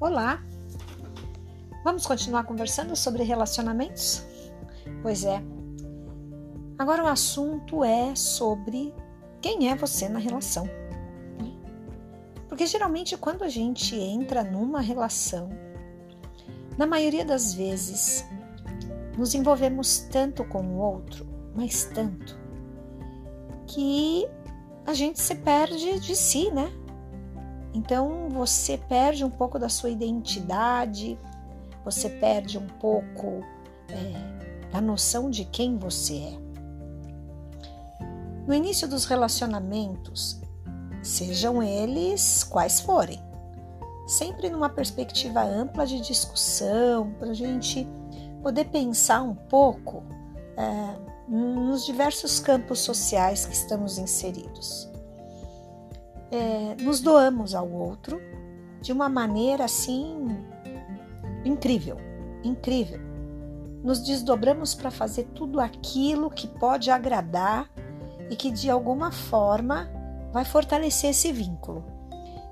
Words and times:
Olá! 0.00 0.40
Vamos 1.82 2.06
continuar 2.06 2.44
conversando 2.44 2.94
sobre 2.94 3.24
relacionamentos? 3.24 4.24
Pois 5.02 5.24
é. 5.24 5.42
Agora 6.78 7.02
o 7.02 7.08
assunto 7.08 7.82
é 7.82 8.14
sobre 8.14 8.94
quem 9.40 9.68
é 9.68 9.74
você 9.74 10.08
na 10.08 10.20
relação. 10.20 10.70
Porque 12.48 12.64
geralmente 12.64 13.16
quando 13.16 13.42
a 13.42 13.48
gente 13.48 13.96
entra 13.96 14.44
numa 14.44 14.80
relação, 14.80 15.50
na 16.78 16.86
maioria 16.86 17.24
das 17.24 17.52
vezes, 17.52 18.24
nos 19.18 19.34
envolvemos 19.34 19.98
tanto 20.12 20.44
com 20.44 20.62
o 20.62 20.78
outro, 20.78 21.26
mas 21.56 21.86
tanto, 21.86 22.38
que 23.66 24.28
a 24.86 24.94
gente 24.94 25.20
se 25.20 25.34
perde 25.34 25.98
de 25.98 26.14
si, 26.14 26.52
né? 26.52 26.70
Então 27.78 28.28
você 28.28 28.76
perde 28.76 29.24
um 29.24 29.30
pouco 29.30 29.56
da 29.56 29.68
sua 29.68 29.88
identidade, 29.88 31.16
você 31.84 32.10
perde 32.10 32.58
um 32.58 32.66
pouco 32.66 33.44
é, 33.88 34.72
da 34.72 34.80
noção 34.80 35.30
de 35.30 35.44
quem 35.44 35.78
você 35.78 36.16
é. 36.16 36.38
No 38.48 38.52
início 38.52 38.88
dos 38.88 39.04
relacionamentos, 39.04 40.40
sejam 41.04 41.62
eles 41.62 42.42
quais 42.42 42.80
forem, 42.80 43.22
sempre 44.08 44.50
numa 44.50 44.68
perspectiva 44.68 45.40
ampla 45.40 45.86
de 45.86 46.00
discussão, 46.00 47.12
para 47.12 47.30
a 47.30 47.34
gente 47.34 47.86
poder 48.42 48.64
pensar 48.70 49.22
um 49.22 49.36
pouco 49.36 50.02
é, 50.56 50.96
nos 51.28 51.86
diversos 51.86 52.40
campos 52.40 52.80
sociais 52.80 53.46
que 53.46 53.54
estamos 53.54 53.98
inseridos. 53.98 54.87
É, 56.30 56.76
nos 56.82 57.00
doamos 57.00 57.54
ao 57.54 57.70
outro 57.70 58.20
de 58.80 58.92
uma 58.92 59.08
maneira 59.08 59.64
assim 59.64 60.26
incrível, 61.44 61.96
incrível. 62.44 63.00
Nos 63.82 64.00
desdobramos 64.00 64.74
para 64.74 64.90
fazer 64.90 65.24
tudo 65.34 65.60
aquilo 65.60 66.30
que 66.30 66.46
pode 66.46 66.90
agradar 66.90 67.70
e 68.30 68.36
que 68.36 68.50
de 68.50 68.70
alguma 68.70 69.10
forma 69.10 69.88
vai 70.32 70.44
fortalecer 70.44 71.10
esse 71.10 71.32
vínculo. 71.32 71.84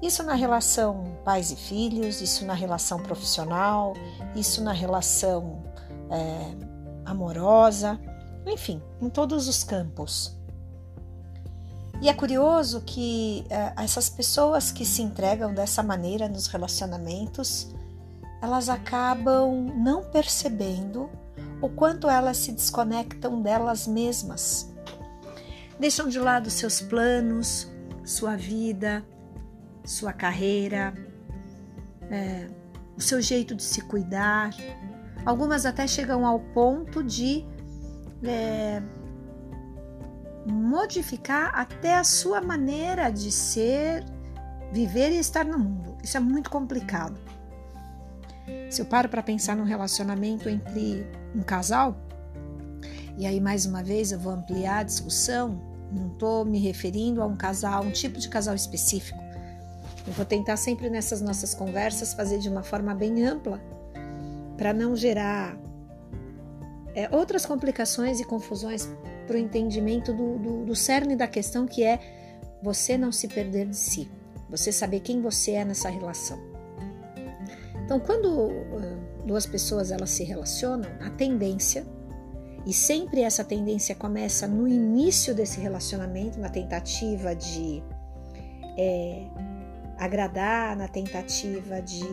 Isso 0.03 0.23
na 0.23 0.35
relação 0.35 1.19
pais 1.25 1.51
e 1.51 1.57
filhos, 1.57 2.21
isso 2.21 2.45
na 2.45 2.55
relação 2.55 3.03
profissional, 3.03 3.95
isso 4.35 4.63
na 4.63 4.73
relação 4.73 5.63
é, 6.11 6.55
amorosa, 7.05 7.99
enfim, 8.47 8.81
em 9.01 9.09
todos 9.09 9.49
os 9.49 9.65
campos. 9.65 10.36
E 12.07 12.09
é 12.09 12.15
curioso 12.15 12.83
que 12.87 13.45
é, 13.51 13.73
essas 13.83 14.09
pessoas 14.09 14.71
que 14.71 14.85
se 14.85 15.03
entregam 15.03 15.53
dessa 15.53 15.83
maneira 15.83 16.29
nos 16.29 16.47
relacionamentos, 16.47 17.75
elas 18.41 18.69
acabam 18.69 19.73
não 19.75 20.05
percebendo 20.05 21.11
o 21.61 21.69
quanto 21.69 22.09
elas 22.09 22.37
se 22.37 22.53
desconectam 22.53 23.43
delas 23.43 23.89
mesmas. 23.89 24.73
Deixam 25.81 26.09
de 26.09 26.21
lado 26.21 26.49
seus 26.49 26.81
planos, 26.81 27.69
sua 28.05 28.37
vida, 28.37 29.05
sua 29.85 30.13
carreira, 30.13 30.95
é, 32.09 32.47
o 32.97 33.01
seu 33.01 33.21
jeito 33.21 33.53
de 33.53 33.65
se 33.65 33.81
cuidar. 33.81 34.51
Algumas 35.25 35.67
até 35.67 35.89
chegam 35.89 36.25
ao 36.25 36.39
ponto 36.39 37.03
de 37.03 37.45
é, 38.23 38.81
modificar 40.47 41.51
até 41.55 41.97
a 41.97 42.05
sua 42.05 42.41
maneira 42.41 43.11
de 43.11 43.33
ser, 43.33 44.05
viver 44.73 45.11
e 45.11 45.19
estar 45.19 45.45
no 45.45 45.59
mundo. 45.59 45.97
Isso 46.03 46.17
é 46.17 46.21
muito 46.21 46.51
complicado. 46.51 47.19
Se 48.71 48.81
eu 48.81 48.87
paro 48.87 49.09
para 49.09 49.23
pensar 49.23 49.57
num 49.57 49.65
relacionamento 49.65 50.49
entre 50.49 51.07
um 51.35 51.43
casal, 51.43 51.97
e 53.19 53.27
aí 53.27 53.41
mais 53.41 53.67
uma 53.67 53.83
vez 53.83 54.13
eu 54.13 54.19
vou 54.19 54.33
ampliar 54.33 54.79
a 54.79 54.83
discussão, 54.85 55.61
não 55.91 56.09
estou 56.13 56.45
me 56.45 56.59
referindo 56.59 57.23
a 57.23 57.27
um 57.27 57.37
casal, 57.37 57.83
um 57.83 57.91
tipo 57.91 58.19
de 58.19 58.29
casal 58.29 58.55
específico. 58.55 59.19
Eu 60.07 60.13
vou 60.13 60.25
tentar 60.25 60.57
sempre 60.57 60.89
nessas 60.89 61.21
nossas 61.21 61.55
conversas 61.55 62.15
fazer 62.15 62.39
de 62.39 62.49
uma 62.49 62.63
forma 62.63 62.95
bem 62.95 63.27
ampla, 63.27 63.61
para 64.57 64.73
não 64.73 64.95
gerar 64.95 65.57
é, 66.95 67.09
outras 67.15 67.45
complicações 67.45 68.21
e 68.21 68.25
confusões 68.25 68.89
para 69.27 69.37
o 69.37 69.39
entendimento 69.39 70.13
do, 70.13 70.39
do, 70.39 70.65
do 70.65 70.77
cerne 70.77 71.17
da 71.17 71.27
questão, 71.27 71.67
que 71.67 71.83
é 71.83 71.99
você 72.63 72.97
não 72.97 73.13
se 73.13 73.29
perder 73.29 73.67
de 73.67 73.77
si, 73.77 74.11
você 74.49 74.73
saber 74.73 75.01
quem 75.01 75.21
você 75.21 75.53
é 75.53 75.65
nessa 75.65 75.89
relação. 75.89 76.39
Então, 77.85 78.01
quando 78.01 78.27
uh, 78.27 79.25
duas 79.25 79.47
pessoas 79.47 79.91
elas 79.91 80.11
se 80.11 80.25
relacionam, 80.25 80.91
a 81.01 81.11
tendência 81.11 81.87
e 82.67 82.73
sempre 82.73 83.23
essa 83.23 83.45
tendência 83.45 83.95
começa 83.95 84.49
no 84.49 84.67
início 84.67 85.33
desse 85.35 85.61
relacionamento, 85.61 86.41
na 86.41 86.49
tentativa 86.49 87.33
de 87.33 87.81
é, 88.77 89.25
agradar, 89.97 90.77
na 90.77 90.89
tentativa 90.89 91.81
de 91.81 92.05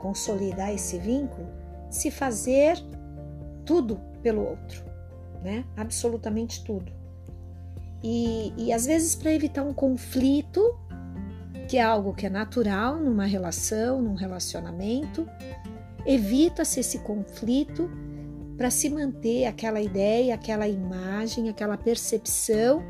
consolidar 0.00 0.74
esse 0.74 0.98
vínculo, 0.98 1.46
se 1.88 2.10
fazer 2.10 2.76
tudo 3.64 4.00
pelo 4.20 4.44
outro, 4.44 4.84
né? 5.44 5.64
Absolutamente 5.76 6.64
tudo. 6.64 6.90
E, 8.02 8.52
e 8.56 8.72
às 8.72 8.86
vezes, 8.86 9.14
para 9.14 9.32
evitar 9.32 9.62
um 9.62 9.72
conflito, 9.72 10.76
que 11.68 11.76
é 11.76 11.82
algo 11.82 12.14
que 12.14 12.26
é 12.26 12.30
natural 12.30 12.98
numa 12.98 13.26
relação, 13.26 14.02
num 14.02 14.14
relacionamento, 14.14 15.28
evita-se 16.06 16.80
esse 16.80 16.98
conflito 16.98 17.90
para 18.56 18.70
se 18.70 18.88
manter 18.88 19.46
aquela 19.46 19.80
ideia, 19.80 20.34
aquela 20.34 20.68
imagem, 20.68 21.48
aquela 21.48 21.76
percepção 21.76 22.82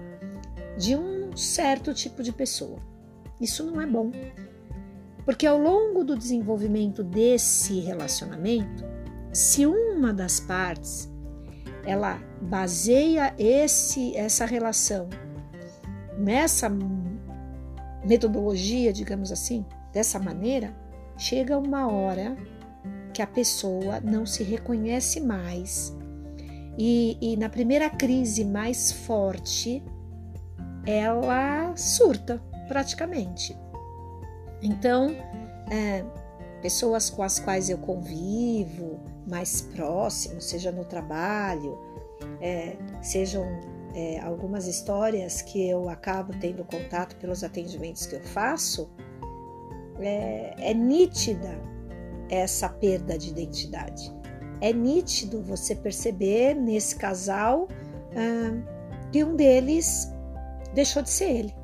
de 0.76 0.96
um 0.96 1.36
certo 1.36 1.92
tipo 1.94 2.22
de 2.22 2.32
pessoa. 2.32 2.78
Isso 3.40 3.64
não 3.64 3.80
é 3.80 3.86
bom. 3.86 4.10
Porque 5.24 5.46
ao 5.46 5.58
longo 5.58 6.04
do 6.04 6.16
desenvolvimento 6.16 7.02
desse 7.02 7.80
relacionamento, 7.80 8.84
se 9.32 9.64
uma 9.64 10.12
das 10.12 10.38
partes 10.38 11.10
ela 11.86 12.18
baseia 12.40 13.34
esse 13.38 14.16
essa 14.16 14.44
relação 14.44 15.08
nessa 16.18 16.70
metodologia, 18.04 18.92
digamos 18.92 19.32
assim, 19.32 19.64
dessa 19.92 20.18
maneira, 20.18 20.74
chega 21.16 21.58
uma 21.58 21.90
hora 21.90 22.36
que 23.12 23.22
a 23.22 23.26
pessoa 23.26 24.00
não 24.00 24.26
se 24.26 24.42
reconhece 24.42 25.20
mais 25.20 25.96
e, 26.76 27.16
e 27.20 27.36
na 27.36 27.48
primeira 27.48 27.88
crise 27.88 28.44
mais 28.44 28.90
forte 28.90 29.82
ela 30.86 31.74
surta 31.76 32.42
praticamente. 32.68 33.56
Então, 34.60 35.14
é, 35.70 36.04
pessoas 36.64 37.10
com 37.10 37.22
as 37.22 37.38
quais 37.38 37.68
eu 37.68 37.76
convivo, 37.76 38.98
mais 39.26 39.60
próximo, 39.60 40.40
seja 40.40 40.72
no 40.72 40.82
trabalho, 40.82 41.78
é, 42.40 42.78
sejam 43.02 43.44
é, 43.94 44.18
algumas 44.20 44.66
histórias 44.66 45.42
que 45.42 45.68
eu 45.68 45.90
acabo 45.90 46.32
tendo 46.40 46.64
contato 46.64 47.16
pelos 47.16 47.44
atendimentos 47.44 48.06
que 48.06 48.14
eu 48.14 48.22
faço, 48.22 48.88
é, 50.00 50.54
é 50.70 50.72
nítida 50.72 51.60
essa 52.30 52.70
perda 52.70 53.18
de 53.18 53.28
identidade. 53.28 54.10
É 54.58 54.72
nítido 54.72 55.42
você 55.42 55.74
perceber 55.74 56.54
nesse 56.54 56.96
casal 56.96 57.68
ah, 58.16 59.10
que 59.12 59.22
um 59.22 59.36
deles 59.36 60.10
deixou 60.72 61.02
de 61.02 61.10
ser 61.10 61.30
ele. 61.30 61.54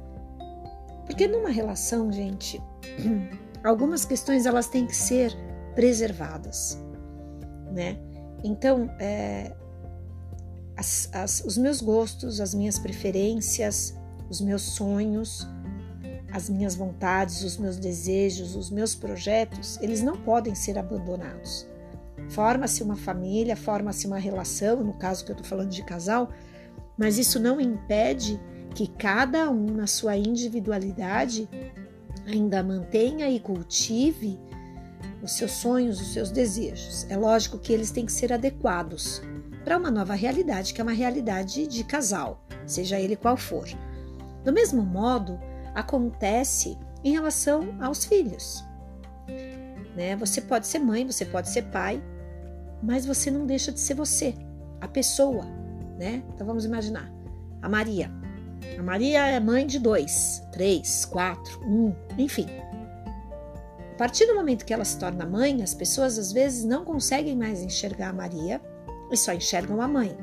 Porque 1.07 1.27
numa 1.27 1.49
relação, 1.49 2.13
gente, 2.13 2.63
algumas 3.65 4.05
questões 4.05 4.47
elas 4.47 4.69
têm 4.69 4.87
que 4.87 4.97
ser 4.97 5.33
preservadas 5.75 6.79
né? 7.71 7.99
Então, 8.43 8.91
é, 8.99 9.53
as, 10.77 11.09
as, 11.13 11.45
os 11.45 11.57
meus 11.57 11.81
gostos, 11.81 12.41
as 12.41 12.55
minhas 12.55 12.79
preferências, 12.79 13.97
os 14.29 14.41
meus 14.41 14.63
sonhos, 14.63 15.47
as 16.33 16.49
minhas 16.49 16.75
vontades, 16.75 17.43
os 17.43 17.57
meus 17.57 17.77
desejos, 17.77 18.55
os 18.55 18.71
meus 18.71 18.95
projetos, 18.95 19.79
eles 19.81 20.03
não 20.03 20.17
podem 20.17 20.55
ser 20.55 20.79
abandonados. 20.79 21.67
Forma-se 22.31 22.83
uma 22.83 22.97
família, 22.97 23.57
forma-se 23.57 24.07
uma 24.07 24.19
relação, 24.19 24.83
no 24.85 24.95
caso 24.95 25.25
que 25.25 25.33
eu 25.33 25.35
estou 25.35 25.49
falando 25.49 25.71
de 25.71 25.83
casal, 25.83 26.31
mas 26.97 27.19
isso 27.19 27.41
não 27.41 27.61
impede 27.61 28.39
que 28.75 28.87
cada 28.87 29.51
um, 29.51 29.67
na 29.67 29.87
sua 29.87 30.17
individualidade, 30.17 31.49
ainda 32.31 32.63
mantenha 32.63 33.29
e 33.29 33.39
cultive 33.41 34.39
os 35.23 35.33
seus 35.33 35.53
sonhos, 35.53 36.01
os 36.01 36.13
seus 36.13 36.31
desejos. 36.31 37.07
É 37.11 37.17
lógico 37.17 37.59
que 37.59 37.73
eles 37.73 37.91
têm 37.91 38.07
que 38.07 38.13
ser 38.13 38.33
adequados 38.33 39.23
para 39.65 39.77
uma 39.77 39.91
nova 39.91 40.15
realidade, 40.15 40.73
que 40.73 40.81
é 40.81 40.85
uma 40.85 40.93
realidade 40.93 41.67
de 41.67 41.85
casal, 41.85 42.43
seja 42.67 42.99
ele 42.99 43.17
qual 43.17 43.37
for. 43.37 43.69
Do 44.45 44.53
mesmo 44.53 44.83
modo, 44.83 45.39
acontece 45.75 46.79
em 47.05 47.13
relação 47.13 47.75
aos 47.81 48.05
filhos. 48.05 48.65
né? 49.95 50.17
Você 50.17 50.41
pode 50.41 50.67
ser 50.67 50.79
mãe, 50.79 51.07
você 51.07 51.25
pode 51.25 51.49
ser 51.51 51.63
pai, 51.65 52.03
mas 52.83 53.05
você 53.05 53.31
não 53.31 53.47
deixa 53.47 53.71
de 53.71 53.81
ser 53.81 53.95
você, 53.95 54.35
a 54.81 54.89
pessoa, 54.89 55.45
né? 55.99 56.23
Então 56.35 56.47
vamos 56.47 56.65
imaginar 56.65 57.13
a 57.61 57.69
Maria. 57.69 58.11
A 58.79 58.83
Maria 58.83 59.27
é 59.27 59.39
mãe 59.41 59.67
de 59.67 59.79
dois, 59.79 60.43
três, 60.53 61.05
quatro, 61.05 61.61
um, 61.65 61.95
enfim. 62.19 62.47
A 63.93 63.97
partir 63.97 64.27
do 64.27 64.35
momento 64.35 64.65
que 64.65 64.73
ela 64.73 64.85
se 64.85 64.99
torna 64.99 65.27
mãe, 65.27 65.63
as 65.63 65.75
pessoas 65.75 66.19
às 66.19 66.33
vezes 66.33 66.65
não 66.65 66.85
conseguem 66.85 67.37
mais 67.37 67.61
enxergar 67.63 68.09
a 68.09 68.13
Maria 68.15 68.61
e 69.11 69.17
só 69.17 69.33
enxergam 69.33 69.81
a 69.81 69.89
mãe. 69.89 70.17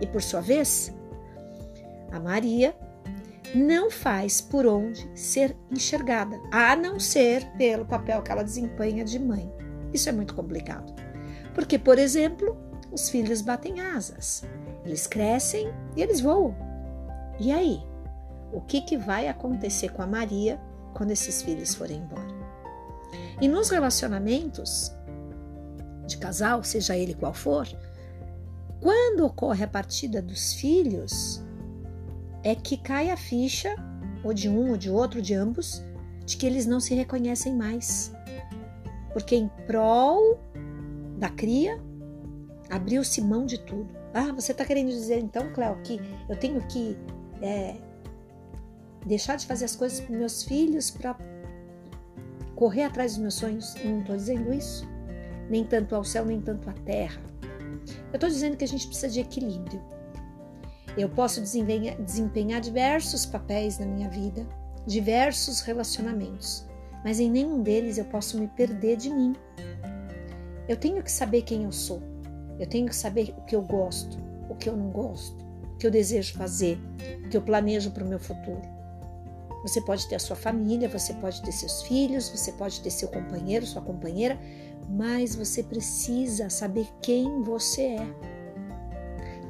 E 0.00 0.06
por 0.06 0.22
sua 0.22 0.40
vez, 0.40 0.94
a 2.12 2.20
Maria 2.20 2.76
não 3.54 3.90
faz 3.90 4.40
por 4.40 4.66
onde 4.66 5.08
ser 5.14 5.56
enxergada, 5.70 6.40
a 6.50 6.74
não 6.76 6.98
ser 6.98 7.44
pelo 7.56 7.84
papel 7.84 8.22
que 8.22 8.30
ela 8.30 8.42
desempenha 8.42 9.04
de 9.04 9.18
mãe. 9.18 9.50
Isso 9.92 10.08
é 10.08 10.12
muito 10.12 10.34
complicado. 10.34 10.92
Porque, 11.54 11.78
por 11.78 11.98
exemplo, 11.98 12.56
os 12.90 13.08
filhos 13.08 13.40
batem 13.40 13.80
asas, 13.80 14.44
eles 14.84 15.06
crescem 15.06 15.72
e 15.96 16.02
eles 16.02 16.20
voam. 16.20 16.63
E 17.38 17.52
aí? 17.52 17.82
O 18.52 18.60
que, 18.60 18.80
que 18.80 18.96
vai 18.96 19.28
acontecer 19.28 19.90
com 19.90 20.02
a 20.02 20.06
Maria 20.06 20.60
quando 20.94 21.10
esses 21.10 21.42
filhos 21.42 21.74
forem 21.74 21.98
embora? 21.98 22.34
E 23.40 23.48
nos 23.48 23.70
relacionamentos 23.70 24.92
de 26.06 26.16
casal, 26.18 26.62
seja 26.62 26.96
ele 26.96 27.14
qual 27.14 27.34
for, 27.34 27.66
quando 28.80 29.24
ocorre 29.24 29.64
a 29.64 29.68
partida 29.68 30.20
dos 30.20 30.52
filhos, 30.54 31.42
é 32.42 32.54
que 32.54 32.76
cai 32.76 33.10
a 33.10 33.16
ficha, 33.16 33.74
ou 34.22 34.34
de 34.34 34.48
um 34.48 34.70
ou 34.70 34.76
de 34.76 34.90
outro, 34.90 35.22
de 35.22 35.34
ambos, 35.34 35.82
de 36.24 36.36
que 36.36 36.46
eles 36.46 36.66
não 36.66 36.78
se 36.78 36.94
reconhecem 36.94 37.54
mais. 37.54 38.12
Porque 39.12 39.34
em 39.36 39.48
prol 39.66 40.38
da 41.18 41.28
cria, 41.28 41.80
abriu-se 42.70 43.20
mão 43.20 43.46
de 43.46 43.58
tudo. 43.58 43.88
Ah, 44.12 44.32
você 44.32 44.52
está 44.52 44.64
querendo 44.64 44.88
dizer 44.88 45.18
então, 45.18 45.52
Cléo, 45.52 45.80
que 45.82 46.00
eu 46.28 46.36
tenho 46.36 46.60
que 46.66 46.96
é, 47.42 47.76
deixar 49.06 49.36
de 49.36 49.46
fazer 49.46 49.64
as 49.64 49.76
coisas 49.76 50.00
para 50.00 50.16
meus 50.16 50.42
filhos 50.42 50.90
para 50.90 51.16
correr 52.54 52.84
atrás 52.84 53.12
dos 53.12 53.20
meus 53.20 53.34
sonhos? 53.34 53.74
Eu 53.76 53.90
não 53.90 54.00
estou 54.00 54.16
dizendo 54.16 54.52
isso. 54.52 54.86
Nem 55.50 55.64
tanto 55.64 55.94
ao 55.94 56.04
céu, 56.04 56.24
nem 56.24 56.40
tanto 56.40 56.68
à 56.70 56.72
terra. 56.72 57.20
Eu 58.12 58.16
estou 58.16 58.28
dizendo 58.28 58.56
que 58.56 58.64
a 58.64 58.68
gente 58.68 58.86
precisa 58.86 59.08
de 59.08 59.20
equilíbrio. 59.20 59.82
Eu 60.96 61.08
posso 61.08 61.40
desempenhar, 61.40 61.96
desempenhar 62.00 62.60
diversos 62.60 63.26
papéis 63.26 63.78
na 63.78 63.86
minha 63.86 64.08
vida, 64.08 64.46
diversos 64.86 65.60
relacionamentos, 65.60 66.66
mas 67.04 67.18
em 67.18 67.30
nenhum 67.30 67.62
deles 67.62 67.98
eu 67.98 68.04
posso 68.04 68.38
me 68.38 68.46
perder 68.48 68.96
de 68.96 69.10
mim. 69.10 69.34
Eu 70.68 70.76
tenho 70.76 71.02
que 71.02 71.10
saber 71.10 71.42
quem 71.42 71.64
eu 71.64 71.72
sou. 71.72 72.02
Eu 72.58 72.66
tenho 72.68 72.86
que 72.86 72.94
saber 72.94 73.34
o 73.36 73.42
que 73.42 73.56
eu 73.56 73.62
gosto, 73.62 74.16
o 74.48 74.54
que 74.54 74.68
eu 74.68 74.76
não 74.76 74.90
gosto, 74.90 75.43
que 75.84 75.88
eu 75.88 75.90
desejo 75.90 76.32
fazer, 76.32 76.80
que 77.30 77.36
eu 77.36 77.42
planejo 77.42 77.90
para 77.90 78.02
o 78.02 78.08
meu 78.08 78.18
futuro. 78.18 78.62
Você 79.62 79.82
pode 79.82 80.08
ter 80.08 80.14
a 80.14 80.18
sua 80.18 80.34
família, 80.34 80.88
você 80.88 81.12
pode 81.12 81.42
ter 81.42 81.52
seus 81.52 81.82
filhos, 81.82 82.30
você 82.30 82.52
pode 82.52 82.80
ter 82.80 82.88
seu 82.88 83.06
companheiro, 83.08 83.66
sua 83.66 83.82
companheira, 83.82 84.40
mas 84.88 85.34
você 85.34 85.62
precisa 85.62 86.48
saber 86.48 86.88
quem 87.02 87.42
você 87.42 87.82
é, 87.82 88.06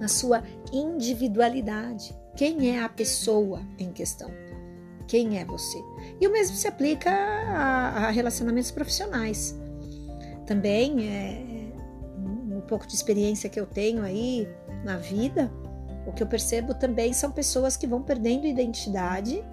na 0.01 0.09
sua 0.09 0.43
individualidade. 0.73 2.13
Quem 2.35 2.77
é 2.77 2.83
a 2.83 2.89
pessoa 2.89 3.63
em 3.79 3.93
questão? 3.93 4.29
Quem 5.07 5.39
é 5.39 5.45
você? 5.45 5.79
E 6.21 6.27
o 6.27 6.33
mesmo 6.33 6.57
se 6.57 6.67
aplica 6.67 7.13
a, 7.13 8.09
a 8.09 8.11
relacionamentos 8.11 8.73
profissionais. 8.73 9.57
Também, 10.47 11.09
é, 11.09 11.45
um 12.19 12.61
pouco 12.63 12.89
de 12.89 12.95
experiência 12.95 13.49
que 13.49 13.61
eu 13.61 13.67
tenho 13.67 14.03
aí 14.03 14.49
na 14.85 14.97
vida, 14.97 15.49
o 16.07 16.13
que 16.13 16.23
eu 16.23 16.27
percebo 16.27 16.75
também 16.75 17.13
são 17.13 17.31
pessoas 17.31 17.77
que 17.77 17.87
vão 17.87 18.03
perdendo 18.03 18.47
identidade 18.47 19.45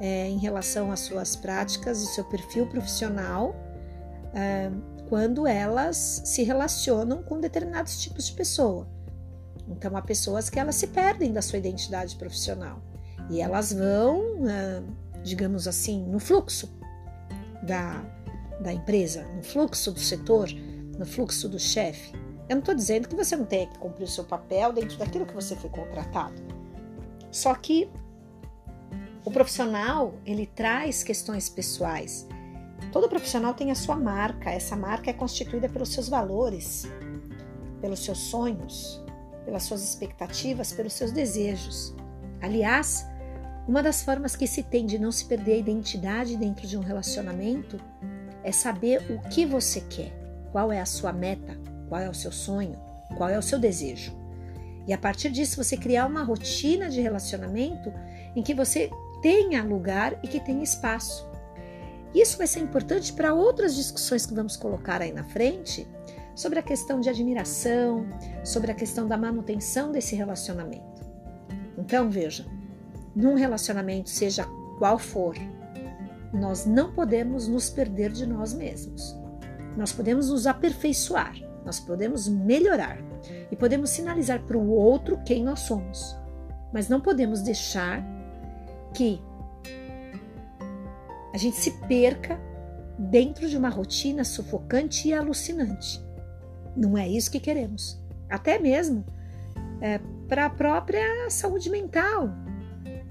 é, 0.00 0.28
em 0.28 0.38
relação 0.38 0.90
às 0.90 1.00
suas 1.00 1.36
práticas 1.36 2.02
e 2.02 2.06
seu 2.06 2.24
perfil 2.24 2.66
profissional. 2.66 3.54
É, 4.34 4.70
quando 5.12 5.46
elas 5.46 6.22
se 6.24 6.42
relacionam 6.42 7.22
com 7.22 7.38
determinados 7.38 8.00
tipos 8.00 8.28
de 8.28 8.32
pessoa. 8.32 8.88
Então, 9.68 9.94
há 9.94 10.00
pessoas 10.00 10.48
que 10.48 10.58
elas 10.58 10.76
se 10.76 10.86
perdem 10.86 11.30
da 11.30 11.42
sua 11.42 11.58
identidade 11.58 12.16
profissional 12.16 12.82
e 13.28 13.38
elas 13.38 13.74
vão, 13.74 14.42
ah, 14.48 14.82
digamos 15.22 15.68
assim, 15.68 16.02
no 16.06 16.18
fluxo 16.18 16.74
da, 17.62 18.02
da 18.62 18.72
empresa, 18.72 19.24
no 19.36 19.42
fluxo 19.42 19.92
do 19.92 20.00
setor, 20.00 20.48
no 20.98 21.04
fluxo 21.04 21.46
do 21.46 21.58
chefe. 21.58 22.12
Eu 22.52 22.56
não 22.56 22.60
estou 22.60 22.74
dizendo 22.74 23.08
que 23.08 23.16
você 23.16 23.34
não 23.36 23.44
tenha 23.44 23.66
que 23.66 23.78
cumprir 23.78 24.04
o 24.04 24.08
seu 24.08 24.24
papel 24.24 24.72
dentro 24.72 24.96
daquilo 24.98 25.26
que 25.26 25.34
você 25.34 25.56
foi 25.56 25.70
contratado. 25.70 26.34
Só 27.30 27.54
que 27.54 27.88
o 29.24 29.30
profissional 29.30 30.14
ele 30.26 30.46
traz 30.46 31.02
questões 31.02 31.48
pessoais 31.48 32.26
Todo 32.90 33.08
profissional 33.08 33.54
tem 33.54 33.70
a 33.70 33.74
sua 33.74 33.96
marca, 33.96 34.50
essa 34.50 34.76
marca 34.76 35.08
é 35.08 35.14
constituída 35.14 35.66
pelos 35.66 35.88
seus 35.88 36.10
valores, 36.10 36.84
pelos 37.80 38.04
seus 38.04 38.18
sonhos, 38.18 39.02
pelas 39.46 39.62
suas 39.62 39.82
expectativas, 39.82 40.74
pelos 40.74 40.92
seus 40.92 41.10
desejos. 41.10 41.94
Aliás, 42.42 43.06
uma 43.66 43.82
das 43.82 44.02
formas 44.02 44.36
que 44.36 44.46
se 44.46 44.62
tem 44.62 44.84
de 44.84 44.98
não 44.98 45.10
se 45.10 45.24
perder 45.24 45.54
a 45.54 45.58
identidade 45.58 46.36
dentro 46.36 46.66
de 46.66 46.76
um 46.76 46.82
relacionamento 46.82 47.78
é 48.44 48.52
saber 48.52 49.00
o 49.10 49.28
que 49.30 49.46
você 49.46 49.80
quer, 49.82 50.12
qual 50.50 50.70
é 50.70 50.78
a 50.78 50.86
sua 50.86 51.14
meta, 51.14 51.58
qual 51.92 52.00
é 52.00 52.08
o 52.08 52.14
seu 52.14 52.32
sonho, 52.32 52.78
qual 53.18 53.28
é 53.28 53.38
o 53.38 53.42
seu 53.42 53.58
desejo. 53.58 54.16
E 54.86 54.94
a 54.94 54.98
partir 54.98 55.28
disso 55.28 55.62
você 55.62 55.76
criar 55.76 56.06
uma 56.06 56.22
rotina 56.22 56.88
de 56.88 57.02
relacionamento 57.02 57.92
em 58.34 58.42
que 58.42 58.54
você 58.54 58.88
tenha 59.20 59.62
lugar 59.62 60.18
e 60.22 60.26
que 60.26 60.40
tenha 60.40 60.62
espaço. 60.62 61.30
Isso 62.14 62.38
vai 62.38 62.46
ser 62.46 62.60
importante 62.60 63.12
para 63.12 63.34
outras 63.34 63.74
discussões 63.74 64.24
que 64.24 64.32
vamos 64.32 64.56
colocar 64.56 65.02
aí 65.02 65.12
na 65.12 65.24
frente 65.24 65.86
sobre 66.34 66.58
a 66.58 66.62
questão 66.62 66.98
de 66.98 67.10
admiração, 67.10 68.06
sobre 68.42 68.72
a 68.72 68.74
questão 68.74 69.06
da 69.06 69.18
manutenção 69.18 69.92
desse 69.92 70.16
relacionamento. 70.16 71.02
Então, 71.76 72.08
veja, 72.08 72.46
num 73.14 73.34
relacionamento, 73.34 74.08
seja 74.08 74.46
qual 74.78 74.98
for, 74.98 75.36
nós 76.32 76.64
não 76.64 76.90
podemos 76.94 77.48
nos 77.48 77.68
perder 77.68 78.12
de 78.12 78.24
nós 78.24 78.54
mesmos. 78.54 79.14
Nós 79.76 79.92
podemos 79.92 80.30
nos 80.30 80.46
aperfeiçoar, 80.46 81.51
nós 81.64 81.78
podemos 81.80 82.28
melhorar 82.28 82.98
e 83.50 83.56
podemos 83.56 83.90
sinalizar 83.90 84.42
para 84.42 84.56
o 84.56 84.70
outro 84.70 85.18
quem 85.24 85.44
nós 85.44 85.60
somos, 85.60 86.16
mas 86.72 86.88
não 86.88 87.00
podemos 87.00 87.42
deixar 87.42 88.04
que 88.94 89.20
a 91.32 91.38
gente 91.38 91.56
se 91.56 91.70
perca 91.86 92.38
dentro 92.98 93.48
de 93.48 93.56
uma 93.56 93.68
rotina 93.68 94.22
sufocante 94.24 95.08
e 95.08 95.14
alucinante. 95.14 96.04
Não 96.76 96.96
é 96.96 97.08
isso 97.08 97.30
que 97.30 97.40
queremos. 97.40 98.00
Até 98.28 98.58
mesmo 98.58 99.04
é, 99.80 99.98
para 100.28 100.46
a 100.46 100.50
própria 100.50 101.28
saúde 101.30 101.70
mental 101.70 102.30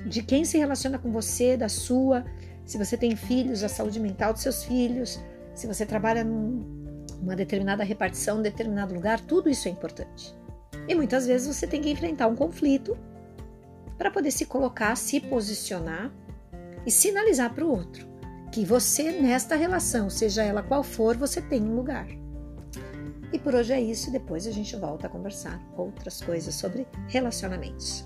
de 0.06 0.24
quem 0.24 0.44
se 0.46 0.58
relaciona 0.58 0.98
com 0.98 1.12
você, 1.12 1.56
da 1.56 1.70
sua. 1.70 2.26
Se 2.66 2.78
você 2.78 2.98
tem 2.98 3.16
filhos, 3.16 3.64
a 3.64 3.70
saúde 3.70 4.00
mental 4.00 4.34
dos 4.34 4.42
seus 4.42 4.64
filhos. 4.64 5.20
Se 5.54 5.68
você 5.68 5.86
trabalha 5.86 6.26
numa 7.22 7.36
determinada 7.36 7.84
repartição, 7.84 8.40
em 8.40 8.44
determinado 8.44 8.94
lugar, 8.94 9.20
tudo 9.20 9.50
isso 9.50 9.68
é 9.68 9.72
importante. 9.72 10.36
E 10.88 10.96
muitas 10.96 11.28
vezes 11.28 11.56
você 11.56 11.68
tem 11.68 11.82
que 11.82 11.92
enfrentar 11.92 12.28
um 12.28 12.36
conflito 12.36 12.98
para 13.98 14.10
poder 14.10 14.32
se 14.32 14.46
colocar, 14.46 14.96
se 14.96 15.20
posicionar 15.20 16.12
e 16.86 16.92
sinalizar 16.92 17.54
para 17.54 17.64
o 17.64 17.70
outro 17.70 18.10
que 18.52 18.66
você, 18.66 19.12
nesta 19.14 19.56
relação, 19.56 20.10
seja 20.10 20.44
ela 20.44 20.62
qual 20.62 20.84
for, 20.84 21.16
você 21.16 21.42
tem 21.42 21.62
um 21.62 21.76
lugar. 21.76 22.08
E 23.32 23.40
por 23.40 23.56
hoje 23.56 23.72
é 23.72 23.80
isso, 23.80 24.12
depois 24.12 24.46
a 24.46 24.52
gente 24.52 24.76
volta 24.76 25.08
a 25.08 25.10
conversar 25.10 25.58
outras 25.78 26.22
coisas 26.22 26.54
sobre 26.54 26.86
relacionamentos. 27.08 28.06